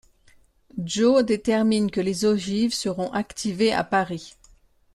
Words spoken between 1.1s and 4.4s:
déterminent que les ogives seront activées à Paris.